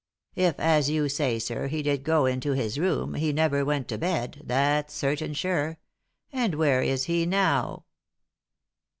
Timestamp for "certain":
4.95-5.35